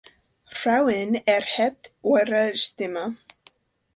[0.51, 3.17] Frauen, erhebt eure Stimme!